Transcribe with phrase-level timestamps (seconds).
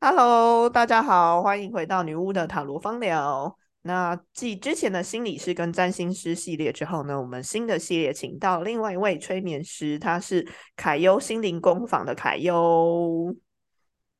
[0.00, 3.58] Hello，大家好，欢迎回到女巫的塔罗方疗。
[3.82, 13.34] 那继之前的心理师跟占星师系列之后呢，我们新的系列请到另外一位催眠师，他是凯优心灵工坊的凯优。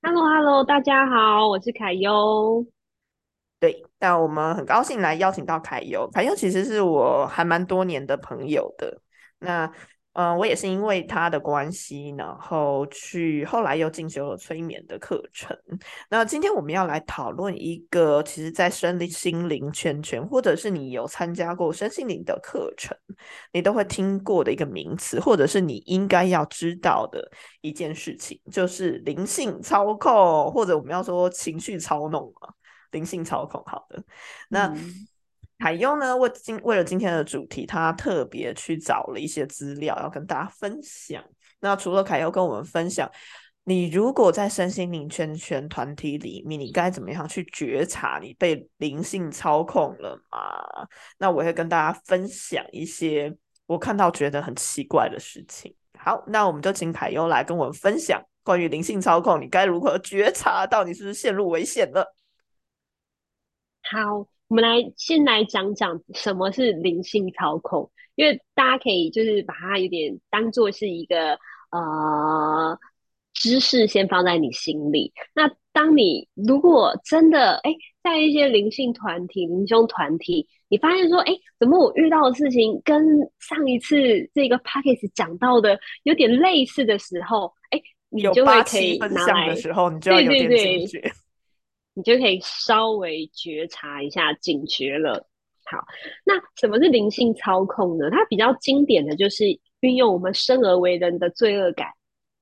[0.03, 2.67] Hello，Hello，大家好，我是凯优。
[3.61, 6.11] 对，那我们很高兴来邀请到凯优。
[6.11, 9.01] 凯优其实是我还蛮多年的朋友的。
[9.39, 9.73] 那
[10.19, 15.57] 嗯，我也是因为他的关系，然后去后来又进修了催眠的课程。
[16.11, 22.99] 那今天我们要来讨论一个，其实，在生理心灵圈圈，或者是你有参加过身心灵的课程，
[23.53, 27.31] 你都会听过的一个名词，或者是你应该要知道的
[27.61, 32.51] 一件事情，就是灵性操控，或者我们要说情绪操弄啊，
[32.91, 33.63] 灵性操控。
[33.65, 34.03] 好的，
[34.49, 34.75] 那。
[35.59, 36.17] 海优呢？
[36.17, 41.23] 为今为了今天的主题，他特别去找了一些资料要跟大家分享。
[41.61, 43.11] 那除了凯优跟我们分享，
[43.65, 50.87] 你如果在身心灵圈圈团体里面，你该怎么样去觉察你被灵性操控了吗？
[51.19, 55.75] 那我会跟大家分享一些我看到觉得很奇怪的事情。
[55.99, 62.15] 好，那我们就请凯优来跟我们分享关于灵性操控，你该如何觉察到你是不是陷入危险了？
[63.91, 64.27] 好。
[64.49, 71.39] 我们来先来讲讲什么是灵性操控，因为大家可以就是把它有点当做是一个
[71.71, 72.79] 呃
[73.35, 75.13] 知识，先放在你心里。
[75.35, 83.07] 那当你如果真的哎，在一些灵性团体、灵修团体，你发现说哎，怎么我遇到的事情跟
[83.39, 91.13] 上一次这个 p a c k a g e 讲到的有点类似的时候，哎，你就会可以拿来的时候，你就要有点警觉。
[91.99, 95.27] 你就可以稍微觉察一下，警觉了。
[95.65, 95.85] 好，
[96.25, 98.09] 那什么是灵性操控呢？
[98.09, 99.47] 它比较经典的就是
[99.81, 101.89] 运用我们生而为人的罪恶感、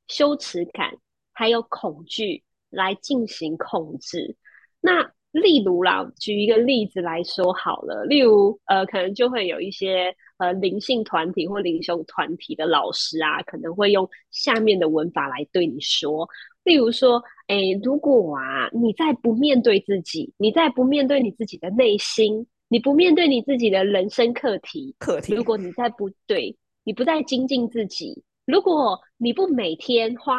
[0.09, 0.95] 羞耻感，
[1.33, 4.37] 还有恐惧来进行控制。
[4.79, 16.29] 那例如啦，举一个例子来说好了，例如呃，可能就会有一些呃灵性团体或灵修团体的老师啊，可能会用下面的文法来对你说。
[16.67, 30.37] 例如说，哎，如果啊，你再不面对自己，你再不面对你自己的内心，你不面对你自己的人生课题，课题，如果你再不对，你不再精进自己，如果你不每天花，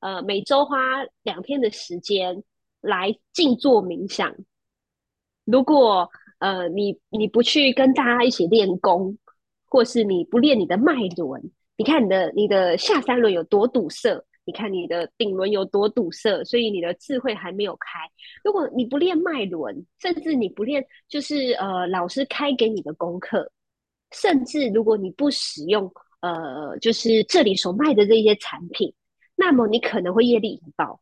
[0.00, 0.76] 呃，每周花
[1.22, 2.42] 两天的时间
[2.80, 4.34] 来静坐冥想，
[5.44, 6.10] 如果
[6.40, 9.16] 呃，你你不去跟大家一起练功，
[9.66, 11.40] 或是你不练你的脉轮，
[11.76, 14.20] 你看你的你的下三轮有多堵塞。
[14.50, 18.00] 你看你的顶轮有多堵塞，所以你的智慧还没有开。
[18.42, 23.48] 如果你不练脉轮，甚至你不练，就是呃老师开给你的功课，
[24.10, 25.88] 甚至如果你不使用
[26.20, 28.92] 呃就是这里所卖的这些产品，
[29.36, 31.00] 那么你可能会业力引爆，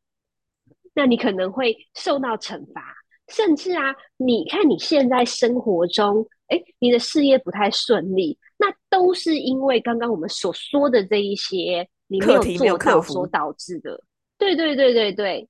[0.93, 2.95] 那你可能会受到惩罚，
[3.29, 11.89] 甚至啊，你看你现在生活中，哎，你的事业不太顺利，那都是因为刚刚我们所说的这一些。
[12.09, 14.03] 你没有做到所导致的，
[14.37, 15.49] 对对对对对。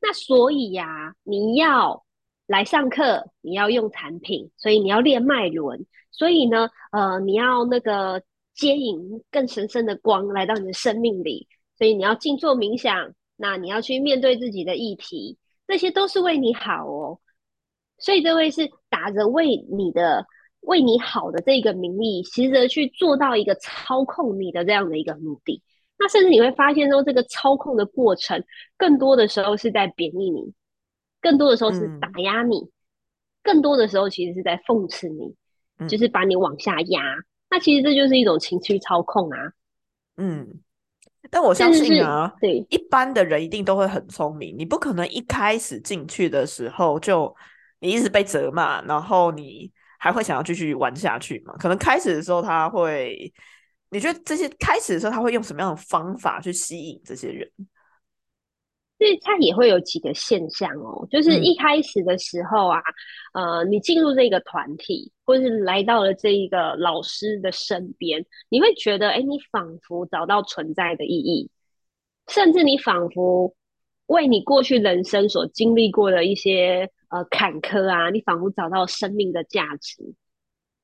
[0.00, 2.04] 那所以呀，你要
[2.46, 8.22] 来上课，你要用产品，所以你要练脉轮，所以呢，呃，你要那个
[8.54, 11.46] 接引更神圣的光来到你的生命里，
[11.78, 15.38] 所以你要静坐冥想，那你要去面对自己的议题，
[15.68, 17.20] 这些都是为你好哦。
[17.98, 20.26] 所以这位是打着为你的。
[20.62, 25.60] 为你好的这个名义，其实去做到一个操控你的这样的一个目的，
[25.98, 28.44] 那甚至你会发现说，这个操控的过程，
[28.76, 30.52] 更多的时候是在贬义你，
[31.20, 32.70] 更多的时候是打压你，
[33.42, 37.00] 更多的时候其实是在讽刺你，就是把你往下压。
[37.50, 39.38] 那其实这就是一种情绪操控啊。
[40.16, 40.46] 嗯，
[41.28, 47.34] 但我相信啊，对一般的人一定都会很聪明，你不可能一开始进去的时候就
[47.80, 49.72] 你一直被责骂，然后你。
[50.02, 51.54] 还会想要继续玩下去吗？
[51.60, 53.32] 可能开始的时候他会，
[53.88, 57.48] 你觉得这些开始的时候他会用什么样的方法去吸引这些人？
[58.98, 62.80] 所以他也会有几个现象哦，就是一开始的时候啊，
[63.32, 71.48] 呃，你进入这个团体，或是来到了这一个老师的身边，你会觉得，哎，你仿佛找到存在的意义，
[72.26, 73.54] 甚至你仿佛
[74.06, 76.90] 为你过去人生所经历过的一些。
[77.12, 80.14] 呃，坎坷啊，你仿佛找到生命的价值，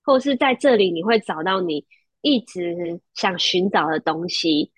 [0.04, 1.86] 或是在这里你会找到你
[2.20, 4.70] 一直想寻找的东西。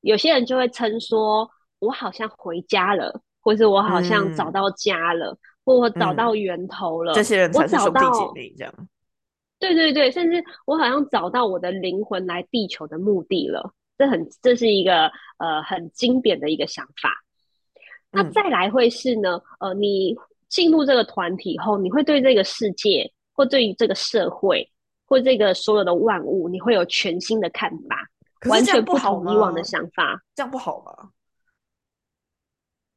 [0.00, 8.74] 有些人就会称说：“我好像回家了，或是我好像找到家了，或我找到源头了。”这些人才是兄弟姐妹，这样。
[9.58, 13.74] 对对对，甚至我好像找到我的灵魂来地球的目的了。
[13.98, 17.10] 这很，这是一个呃很经典的一个想法。
[18.10, 20.16] 那再来会是呢，呃，你
[20.48, 24.70] 进入这个团体后，你会对这个世界或对于这个社会
[25.06, 28.08] 或这个所有的万物，你会有全新的看法，
[28.48, 30.20] 完全不同以往的想法。
[30.34, 31.10] 这样不好吗？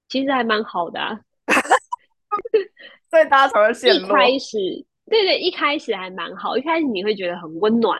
[0.09, 1.19] 其实还蛮好的啊，
[3.09, 4.57] 所以大家才会陷一开始，
[5.05, 7.97] 对对，一开始还蛮好，一开始你会觉得很温暖，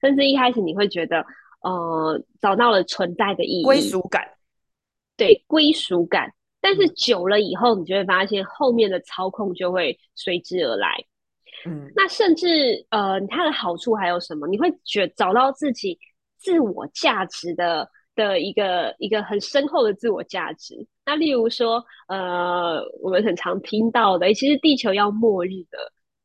[0.00, 1.24] 甚至一开始你会觉得，
[1.62, 4.28] 呃，找到了存在的意义，归属感，
[5.16, 6.34] 对，归属感。
[6.64, 10.96] 但是久了以后，你就会发现后面的操控就会随之而来。
[11.66, 12.46] 嗯，那甚至
[12.88, 14.46] 呃，它的好处还有什么？
[14.48, 15.98] 你会觉找到自己
[16.38, 20.74] 自我价值的的一个一个很深厚的自我价值。
[21.04, 25.78] 那例如说，呃，我们很常听到的，其实地球要末日的，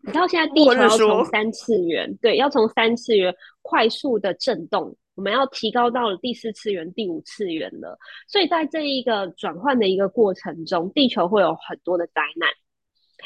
[0.06, 4.96] 你知道现在地球要从三次元，对，要从三次元快速的震动。
[5.20, 8.00] 我们要提高到了第四次元、第五次元了，
[8.30, 12.50] 所以在这一个转换的一个过程中，地球会有很多的灾难，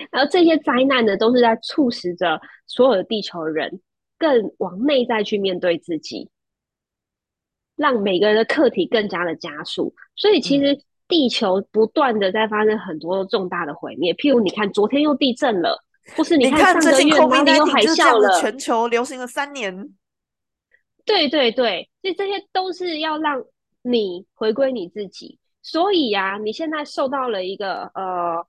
[0.10, 3.80] 而这些灾难呢，都是在促使着所有的地球人
[4.18, 6.32] 更往内在去面对自己，
[7.76, 9.94] 让每个人的课题更加的加速。
[10.16, 10.76] 所以，其实
[11.08, 15.78] 地球不断的在发生很多重大的毁灭，譬如你看，昨天又地震了，
[16.18, 19.94] 或是你看上个月哪里又海啸了，全球流行了三年。
[21.06, 23.44] 对对对，所以这些都是要让
[23.82, 25.40] 你回归你自己。
[25.62, 28.46] 所以呀，你现在受到了一个呃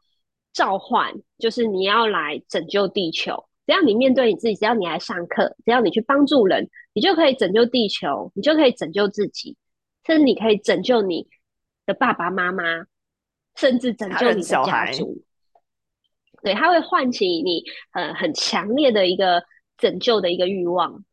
[0.52, 3.44] 召唤，就是你要来拯救地球。
[3.66, 9.56] 只要你面对你自己，只要你来上课，只要你去帮助人，你就可以拯救地球，你就可以拯救自己，
[10.04, 11.26] 甚至你可以拯救你
[11.86, 12.84] 的爸爸妈妈，
[13.56, 15.22] 甚至拯救你的家族。
[16.42, 17.62] 对，他会唤起你
[17.92, 19.42] 呃很强烈的一个
[19.78, 21.04] 拯救的一个欲望。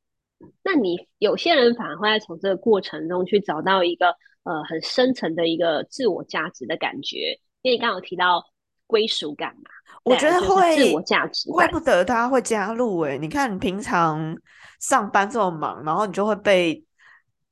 [0.63, 4.07] 那你有些人反而会在从这个过程中去找到一个
[4.43, 8.43] 呃很深层的一个自我价值的感觉，因为你刚刚提到
[8.87, 9.69] 归属感嘛，
[10.03, 14.37] 我觉得会自我价值，怪不得大家会加入哎，你看你平常
[14.79, 16.83] 上班这么忙，然后你就会被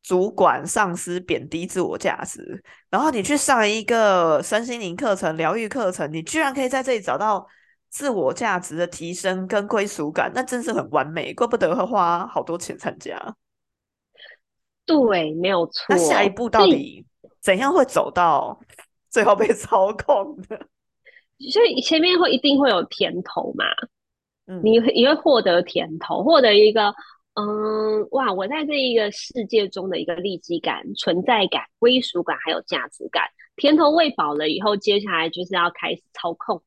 [0.03, 7.47] 主管上司贬低自我价值，然后你去上一个身心灵课程、疗愈课程，你居然可以在这里找到。
[7.89, 13.35] 自我价值的提升跟归属感，那真是很完美，怪不得会花好多钱参加。
[14.85, 15.85] 对，没有错。
[15.89, 17.05] 那下一步到底
[17.41, 18.59] 怎样会走到
[19.09, 20.67] 最后被操控的？
[21.51, 23.65] 所以前面会一定会有甜头嘛？
[24.47, 26.93] 嗯，你你会获得甜头，获得一个
[27.35, 33.23] 嗯，哇，我在这一个世界中的一个利基感、存在感、归属感，还有价值感。
[33.55, 36.61] 甜头喂饱了以后，接下来就是要开始操控。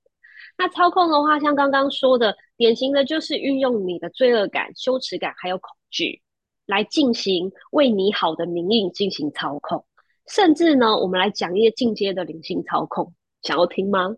[0.62, 6.22] 那操控的话，像刚刚说的，典型的就是运用你的罪恶感、羞耻感还有恐惧，
[6.66, 9.84] 来进行为你好的名义进行操控。
[10.28, 13.12] 甚至呢，我们来讲一些进阶的灵性操控，
[13.42, 14.14] 想要听吗？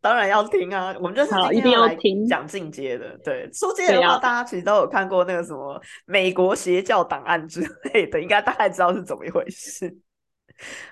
[0.00, 0.94] 当然要听啊！
[1.00, 3.18] 我们就是一定要听讲进阶的。
[3.24, 7.60] 对，说这些的话，大家其实都有看过那个什么美国邪教档案之
[7.92, 9.90] 类的，应该大概知道是怎么一回事。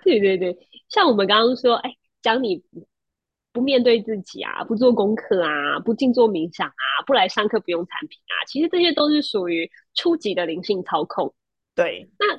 [0.02, 0.58] 对对对，
[0.88, 2.64] 像我们刚刚说，哎，讲你。
[3.52, 11.32] 不面对自己啊，不做功课啊，不静坐冥想啊，不来上课不用产品啊，其实这些都是属于初级的灵性操控。
[11.74, 12.38] 对，那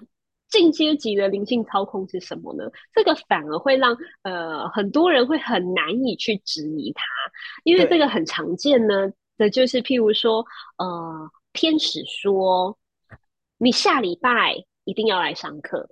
[0.50, 2.64] 进阶级的灵性操控是什么呢？
[2.94, 7.04] 这个反而会让呃很多人会很难以去质疑它，
[7.64, 10.46] 因为这个很常见呢的就是譬如说
[10.78, 12.78] 呃天使说
[13.58, 15.90] 你下礼拜一定要来上课，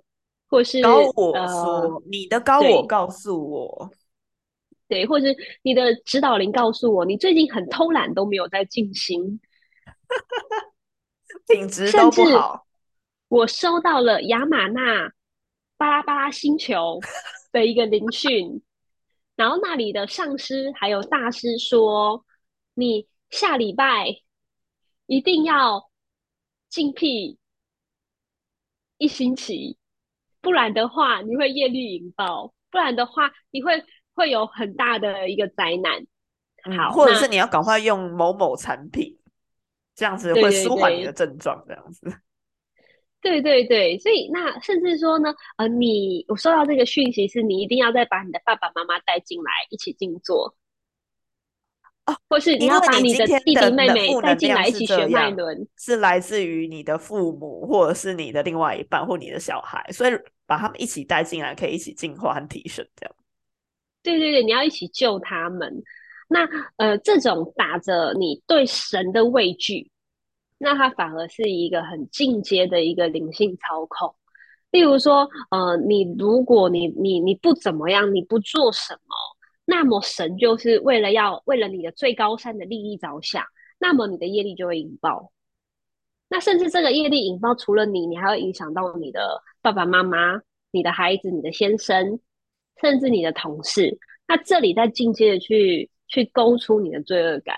[0.48, 3.90] 或是高我说你的高我告诉我。
[4.92, 5.28] 对，或者
[5.62, 9.40] 你的指导灵告诉我，你最近很偷懒，都没有在进行，
[11.48, 12.66] 品质都不好。
[13.28, 15.10] 我收到了亚马纳
[15.78, 17.00] 巴拉巴拉星球
[17.52, 18.62] 的一个灵讯，
[19.34, 22.26] 然后那里的上师还有大师说，
[22.74, 24.08] 你下礼拜
[25.06, 25.90] 一定要
[26.68, 27.38] 静辟
[28.98, 29.78] 一星期，
[30.42, 33.82] 不然的话你会业力引爆，不然的话你会。
[34.14, 36.06] 会有很大的一个灾难，
[36.76, 39.18] 好，或者是你要赶快用某某产品，
[39.94, 42.00] 这样子会舒缓你的症状，这样子。
[43.22, 50.52] 对对对，所以那甚至说呢，呃，你我收到这个讯息，是你一定要再把你的爸爸妈妈带进来一起静坐，
[52.06, 60.12] 哦，或是你要把你的弟弟妹妹带进来一起学脉轮，是来自于你的父母或者是你的另外一半或你的小孩，所以
[60.44, 63.14] 把他们一起带进来，可以一起进化和提升，这样。
[64.02, 65.82] 对对对，你要一起救他们。
[66.28, 69.90] 那呃，这种打着你对神的畏惧，
[70.58, 74.14] 那它反而是一个很进阶的一个灵性操控。
[74.70, 79.14] 例如说，呃，你如果你你你不怎么样，你不做什么，
[79.66, 83.44] 那么神就是为了要为了你的最高善的利益着想，
[83.78, 85.30] 那么你的业力就会引爆。
[86.30, 90.40] 那甚至这个业力引爆，除了你，你还会影响到你的爸爸妈妈、
[90.70, 92.18] 你的孩子、你的先生，
[92.80, 93.98] 甚至你的同事。
[94.26, 97.56] 那这里在进阶的去去勾出你的罪恶感。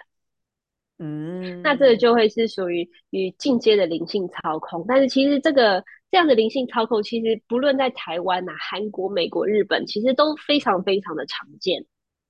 [0.99, 11.85] 嗯，那这个就会是属于与进阶的灵性操控，但是其实这个这样的灵性操控，其实不论在台湾呐、韩国、美国、日本，其实都非常非常的常见。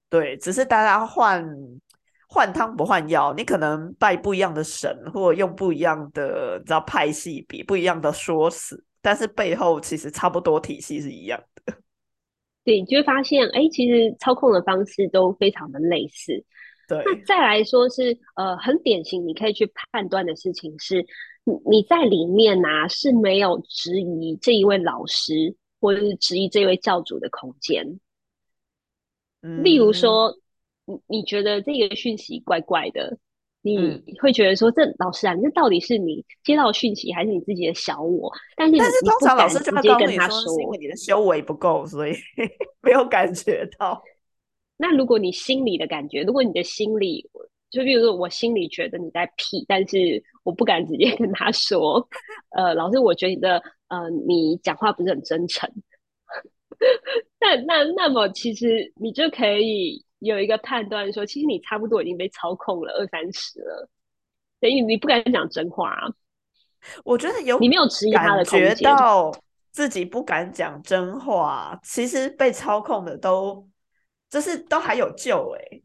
[0.09, 1.47] 对，只是大家换
[2.27, 11.75] 换汤不换药，你可能拜不一样的神，或者用不一样的，你知道派系比不一样的说辞，但是背后其实差不多体系是一样的。
[12.65, 16.45] 对，你就会发现，哎，其实操控的方式都非常的类似。
[16.89, 21.05] 对，那再来说是呃很典型，你可以去判断的事情是，
[21.45, 28.01] 你你在里面呐、是没有质疑这一位老师或者是质疑这位教主的空间。
[29.63, 30.35] 例如嗯，说，
[30.87, 33.19] 你你觉得这个讯息怪怪的，
[33.65, 38.31] 你嗯会觉得说，这老师啊，这到底是你接到讯息，还是你自己的小我？
[38.55, 40.77] 但是但是你你不通常老师就会跟他说，是因为。
[40.79, 42.13] 你的修为不够，所以
[42.83, 44.03] 没有感觉到。
[44.77, 47.27] 那如果你心里的感觉，如果你的心里，
[47.71, 52.07] 就比如说我心里觉得你在屁，但是我不敢直接跟他说，
[52.51, 55.67] 呃，老师，我觉得呃你讲话不是很真诚。
[57.41, 63.89] 那那那么其实你就可以有一个判断说，其实你差不多已经被操控了二三十了，
[64.61, 66.09] 等于你不敢讲真话啊，
[67.05, 68.75] 我觉得有你没有质疑他的感觉。
[68.83, 69.33] 到
[69.71, 73.69] 自己不敢讲真话，其实被操控的都
[74.31, 75.81] 就是都还有救哎、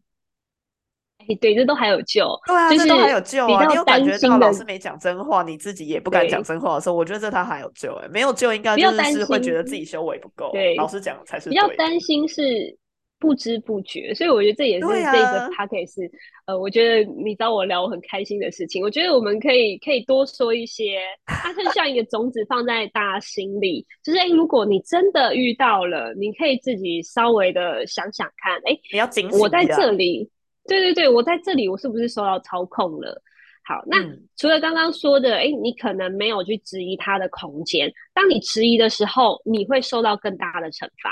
[1.28, 3.66] 哎，对，这都还有救，对啊，就是这都还有救啊！
[3.68, 11.76] 你有感觉到老师没讲真话，你自己也不敢讲真话的时候，我觉得这他还有救哎、没有救应该就是会觉得自己修为不够，对老师讲的才是比较对。
[11.76, 12.78] 担心是
[13.20, 16.12] 不知不觉，所以我觉得这也是这个啊 p a c k a g e 是
[16.48, 18.82] 呃，我觉得你找我聊我很开心的事情。
[18.82, 30.30] 我觉得我们可以可以多说一些， 它是像一个种子放在大家心里，就是哎，如果你真的遇到了，你可以自己稍微的想想看，哎，你要警我在这里，
[30.66, 33.22] 对对对，我在这里，我是不是受到操控了？
[33.66, 37.92] 好，那嗯除了刚刚说的，哎，你可能没有去质疑他的空间。
[38.14, 41.12] 当你质疑的时候，你会受到更大的惩罚，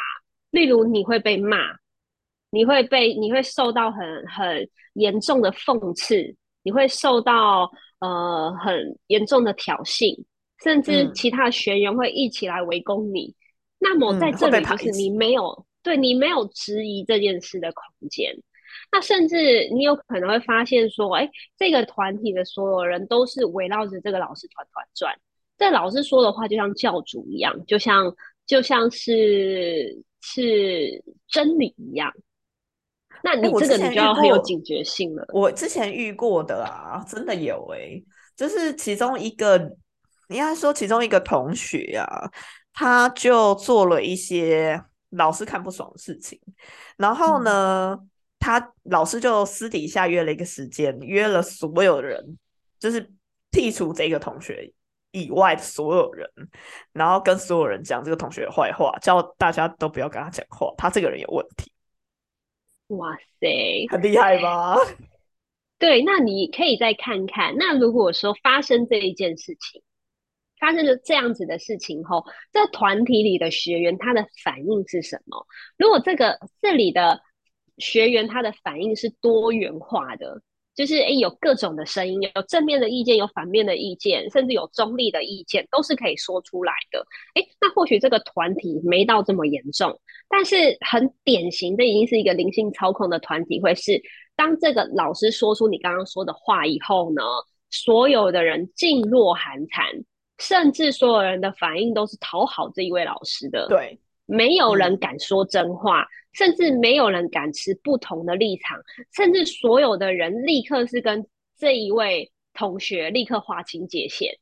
[0.49, 1.57] 例如你会被骂，
[2.49, 10.17] 你会被你会受到很很严重的讽刺，你会受到呃很严重的挑衅，
[10.63, 13.35] 甚至嗯其他的学员会一起来围攻你。
[13.79, 14.91] 那么在这里就是。
[14.91, 18.33] 你没有对你没有质疑这件事的空间。
[18.91, 25.13] 那甚至你有可能会发现说，哎，这个团体的所有人都是围绕着这个老师团团转。
[25.57, 32.13] 这老师说的话就像教主一样，就像就像是是真理一样。
[33.23, 35.25] 那哎，你这个你我之前遇就要很有过，警觉性了。
[35.33, 38.01] 我之前遇过的啊，真的有哎、
[38.35, 39.57] 就是其中一个，
[40.29, 42.29] 应该说其中一个同学啊，
[42.73, 44.81] 他就做了一些
[45.11, 46.39] 老师看不爽的事情，
[46.97, 47.43] 然后嗯。
[47.43, 47.99] 呢，
[48.39, 52.37] 他老师就私底下约了一个时间，约了所有人，
[52.79, 53.11] 就是
[53.51, 54.71] 剔除这个同学
[55.11, 56.29] 以外的所有人，
[56.93, 61.71] 然后跟所有人讲这个同学的坏话，叫大家都不要跟他讲话，他这个人有问题，
[62.87, 64.77] 哇塞，很厉害吧？
[65.77, 67.55] 对，那你可以再看看。
[67.57, 69.83] 那如果说发生这一件事情，
[70.59, 75.45] 发生了这样子的事情后，这团体里的学员他的反应是什么？
[75.77, 77.21] 如果这个这里的
[77.77, 80.41] 学员他的反应是多元化的，
[80.77, 87.03] 就是诶有各种的声音，有正面的意见，有反面的意见，甚至有中立的意见，都是可以说出来的。
[87.33, 93.99] 诶，那或许这个团体没到这么严重，但是很典型，这已经是一个灵性操控的团体，会是
[94.35, 97.23] 当这个老师说出你刚刚说的话以后呢，
[97.71, 99.83] 所有的人噤若寒蝉，
[100.37, 103.65] 甚至所有人的反应都是讨好这一位老师的。
[103.67, 108.77] 对，没有人嗯敢说真话，甚至没有人敢持不同的立场，
[109.15, 111.25] 甚至所有的人立刻是跟
[111.57, 114.37] 这一位同学立刻划清界限。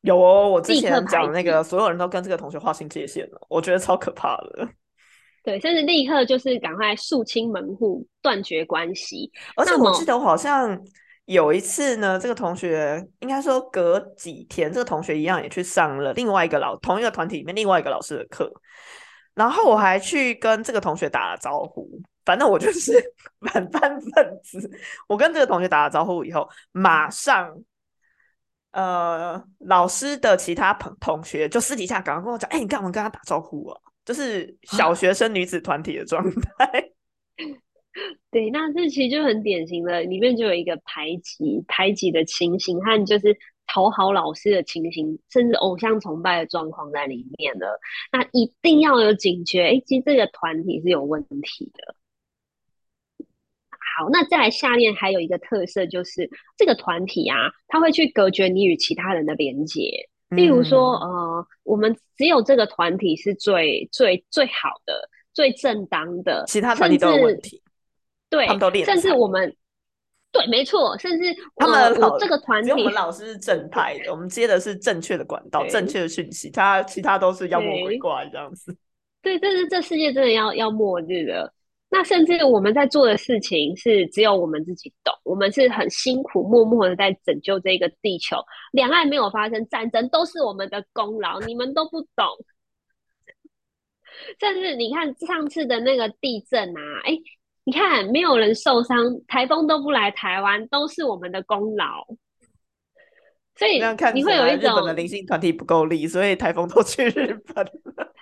[0.00, 4.68] 有哦，我之前讲那个，所有人都跟这个同学划清界限了，我觉得超可怕的。
[5.44, 9.30] 对，甚至立刻就是赶快肃清门户，断绝关系。
[9.56, 10.78] 而且我记得我好像
[11.24, 18.52] 有一次呢，这个同学应该说隔几天，这个同学一样也去上了另外一个老同一个团体里面另外一个老师的课，
[19.38, 21.88] 然后我还去跟这个同学打了招呼。
[22.24, 22.92] 反正我就是
[23.40, 24.70] 反叛分子。
[25.06, 27.56] 我跟这个同学打了招呼以后，马上
[28.72, 33.80] 呃，老师的其他朋同学就私底下赶快跟我讲，哎，你干嘛跟他打招呼啊？
[34.04, 36.84] 就是小学生女子团体的状态。
[38.30, 43.34] 对，那这其实就很典型的，里面就有一个排挤、排挤的情形，和就是
[43.68, 47.78] 讨好老师的情形，甚至偶像崇拜的状况在里面的。
[48.10, 51.94] 那一定要有警觉，哎，其实这个团体是有问题的。
[53.96, 60.08] 好，那再来下面还有一个特色，就是这个团体啊，它会去隔绝你与其他人的连接。
[60.30, 67.62] 例如说，呃，我们只有这个团体是最最最好的、最正当的，其他团体都有问题。
[68.28, 68.46] 对，
[68.84, 69.56] 甚至我们
[70.30, 78.76] 对，没错，甚至他们我这个团体，我们老师是正派的，我们接的是正确的管道、正确的讯息，他其他都是妖魔鬼怪这样子。
[79.22, 81.52] 对，这是这世界真的要要末日了。
[81.88, 88.36] 那甚至我们在做的事情是只有我们自己懂，我们是很辛苦默默的在拯救这个地球。
[88.72, 92.26] 两岸没有发生战争，都是我们的功劳，你们都不懂。
[94.38, 97.18] 甚至你看上次的那个地震啊，哎。
[97.68, 98.96] 你看，没有人受伤，
[99.26, 102.02] 台风都不来台湾，都是我们的功劳。
[103.56, 103.78] 所以
[104.14, 108.14] 你会有一种日本的灵性团体不够力，所以台风都去日本了。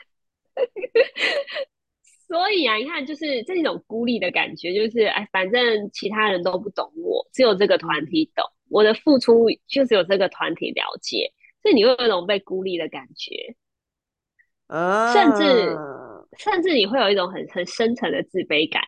[2.26, 13.54] 所以啊，你看，就是这种孤立的感觉，就是哎，反正其他人都不懂我，只有这个团体懂我的付出，就只有这个团体了解，所以你会有一种被孤立的感觉。
[15.12, 15.76] 甚至
[16.36, 18.82] 甚至你会有一种很很深层的自卑感。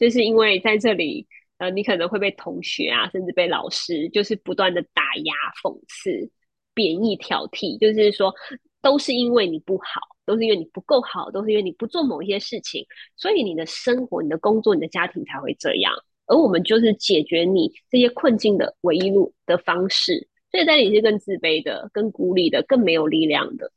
[0.00, 1.26] 就是因为在这里，
[1.58, 6.30] 呃，你可能会被同学啊，甚至被老师，就是不断的打压、讽刺、
[6.72, 8.34] 贬义、挑剔，就是说，
[8.80, 12.82] 都是因为你不好，都是因为你不够好，都是因为你不做某一些事情，
[13.14, 15.92] 所以你的生活、你的工作、你的家庭才会这样。
[16.26, 23.70] 而我们就是解决你这些困境的唯一路的方式，所以在你是更自卑的、更孤立的、更没有力量的，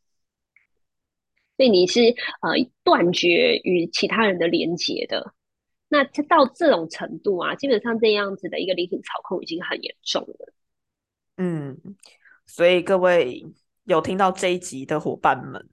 [1.57, 1.99] 所以你是
[2.41, 2.53] 呃
[2.83, 5.33] 断绝与其他人的连结的。
[5.93, 10.53] 那到这种程度啊，基本上这样子的一个理性操控已经很严重了。
[11.37, 11.77] 嗯，
[12.47, 13.45] 所以各位
[13.83, 15.63] 有听到这一集的伙伴们，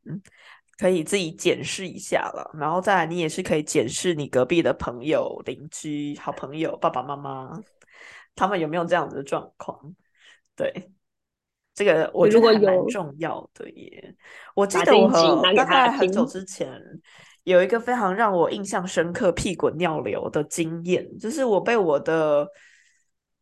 [0.76, 2.50] 可以自己检视一下了。
[2.52, 7.58] 然后再来，你也是可以检视你隔壁的朋友、邻居、好朋友、爸爸妈妈，
[8.34, 9.94] 他们有没有这样子的状况？
[10.54, 10.90] 对，
[11.74, 14.14] 这个我觉得蛮重要的耶。
[14.54, 16.78] 我记得我大概很久之前。
[17.44, 22.46] 有一个非常让我印象深刻、屁滚尿流的经验，就是我被我的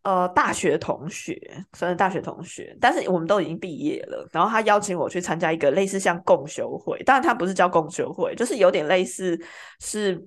[0.03, 1.37] 呃大学同学，
[1.73, 4.27] 算是大学同学，但是我们都已经毕业了。
[4.33, 9.39] 然后他邀请我去参加一个类似像共修会，当然他不是叫共修会，就是有点类似
[9.81, 10.25] 是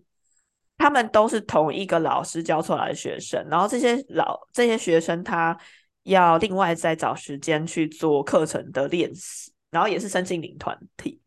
[0.78, 5.58] 他们都是同一个老师教出来的学生，然后这些老这些学生他
[6.04, 11.21] 要另外再找时间去做课程的练习，然后也是申请领团体。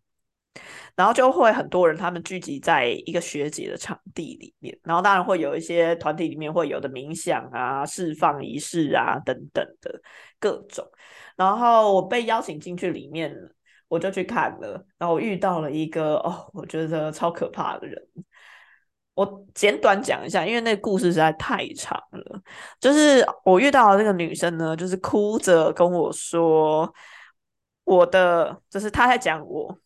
[0.97, 10.01] 然后就会很多人，他们聚集在一个学姐的场地里面，然后当然会有一些团体里面会有的冥想啊、释放仪式啊等等的
[10.39, 10.87] 各种。
[11.37, 13.35] 然后我被邀请进去里面，
[13.89, 18.01] 我就去看了，然后我遇到了一个哦，我觉得超可怕的人。
[19.15, 22.41] 我简短讲一下，因为那个故事实在太长了。
[22.81, 26.93] 就是我遇到的那个女生呢，就是哭着跟我说，
[27.85, 29.77] 我的就是她在讲我。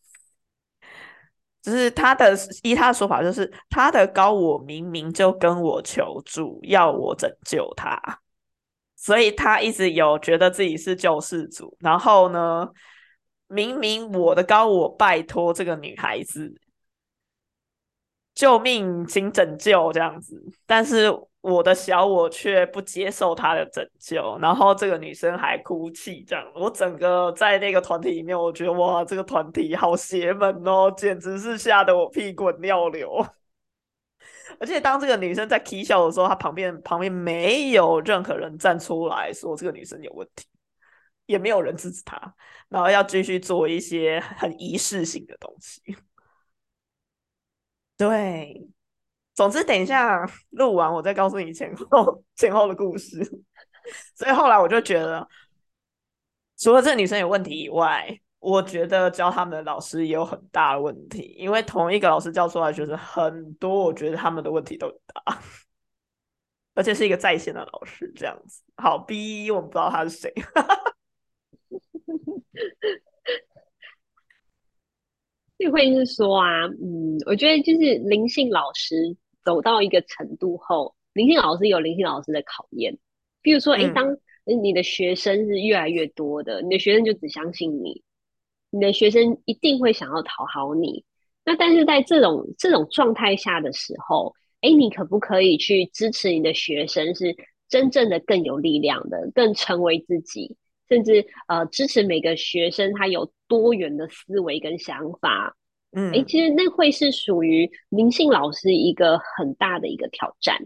[1.63, 8.01] 只是他的依他的说法，就是他的高我明明就跟我求助，要我拯救他，
[8.97, 11.77] 所以他一直有觉得自己是救世主。
[11.81, 12.69] 然后呢，
[13.49, 16.55] 明明我的高我拜托这个女孩子。
[18.35, 33.19] 救命，请拯救这样子，但是我的小我却不接受他的拯救，然后这个女生还哭泣，这样我整个在那个团体里面，我觉得哇，这个团体好邪门哦，简直是吓得我屁滚尿流。
[34.59, 40.45] 而且当这个女生在啼笑的时候，她旁边旁边没有任何人站出来说这个女生有问题，
[41.27, 42.35] 也没有人制止她，
[42.69, 45.81] 然后要继续做一些很仪式性的东西。
[47.97, 48.69] 对，
[49.39, 53.21] 总之等一下录完，我再告诉你前后前后的故事。
[54.17, 55.25] 所以后来我就觉得，
[56.59, 65.41] 除了这个女生有问题以外，我觉得教他们的老师也有很大的问题，因为同一个老师教出来学生很多，我觉得他们的问题都很大，
[66.75, 68.61] 而且是一个在线的老师这样子。
[68.77, 70.35] 好，B，我们不知道他是谁。
[75.57, 79.17] 就会是说啊，嗯，我觉得就是灵性老师
[79.49, 82.99] 走到一个程度后，灵性老师有灵性老师的考验。
[83.41, 88.03] 比如说，哎，当你的学生是越来越多的，你的学生就只相信你，
[88.69, 91.03] 你的学生一定会想要讨好你。
[91.47, 97.35] 那但是在这种这种状态下的时候，哎，你可不可以去支持你的学生，是
[97.71, 100.59] 真正的更有力量的，更成为自己，
[100.91, 105.57] 甚至呃支持每个学生他有多元的思维跟想法。
[105.93, 110.57] 嗯，哎，其实那会是属于灵性老师一个很大的一个挑战。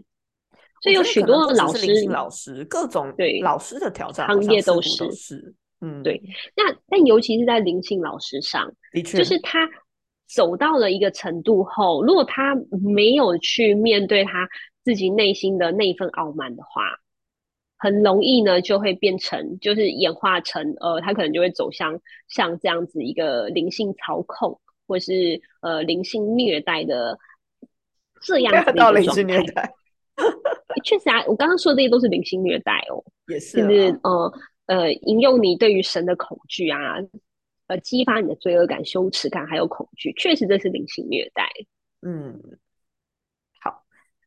[0.81, 6.21] 所以有许多老师，老师各种对老师的挑战，行业都是，嗯，对。
[6.57, 9.69] 那但尤其是在灵性老师上，的确，就是他
[10.27, 14.49] 走到了一个程度后，如果他没有去面对他
[14.83, 16.81] 自己内心的那一份傲慢的话，
[17.77, 24.59] 很容易呢就会变成，就是演化成呃，他可能就会走向像这样子一个灵性操控，
[24.93, 27.17] 或是呃灵性虐待的
[28.21, 29.73] 这样子的一个状态。
[30.83, 34.33] 确实啊，我刚刚说的这些都是灵性虐待哦，也是，就是呃
[34.67, 36.97] 呃，引诱你对于神的恐惧啊，
[37.65, 41.49] 呃，激发你的罪恶感、羞耻感，还有恐惧，确实这是灵性虐待。
[42.03, 42.62] 嗯，好，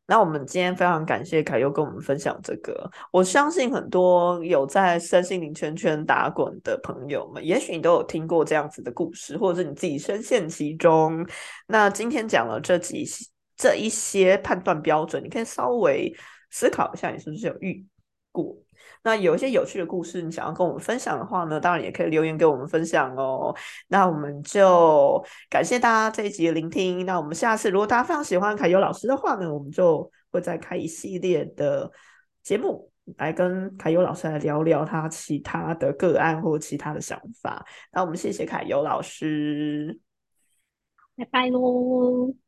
[0.07, 2.89] 那我们今天非常感谢凯优跟我们分享这个。
[3.11, 11.23] 我相信很多有在身心灵圈圈打滚的朋友们，也许你都有听过这样子的故事，或者是你自己深陷其中。
[11.67, 13.05] 那今天讲了这几
[13.55, 16.11] 这一些判断标准，你可以稍微。
[16.49, 17.85] 思考一下，你是不是有遇
[18.31, 18.55] 过？
[19.07, 23.55] 那有一些有趣的故事，你想要跟我们分享的话呢，当然也可以留言给我们分享哦。
[23.87, 27.05] 那我们就感谢大家这一集的聆听。
[27.05, 31.89] 那我们下次如果大家非常喜欢凯优老师的话呢，我们就会再开一系列的
[32.43, 37.65] 节目，来跟凯优老师来聊聊他其他的个案或其他的想法。
[37.93, 39.97] 那我们谢谢凯优老师，
[41.15, 42.46] 拜拜喽。